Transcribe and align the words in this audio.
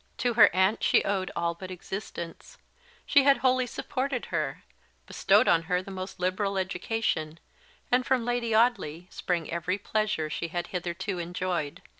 To 0.17 0.33
her 0.33 0.49
aunt 0.51 0.81
she 0.83 1.05
owed 1.05 1.29
all 1.35 1.53
but 1.53 1.69
existence; 1.69 2.57
she 3.05 3.21
had 3.23 3.37
wholly 3.37 3.67
supported 3.67 4.25
her; 4.33 4.63
bestowed 5.05 5.47
on 5.47 5.61
her 5.69 5.83
the 5.83 5.91
most 5.91 6.19
liberal 6.19 6.57
education; 6.57 7.39
and 7.91 8.03
from 8.03 8.25
Lady 8.25 8.51
Audley 8.51 9.05
sprang 9.11 9.51
every 9.53 9.77
pleasure 9.77 10.27
she 10.27 10.47
had 10.47 10.65
hitherto 10.73 11.19
enjoyed. 11.19 11.83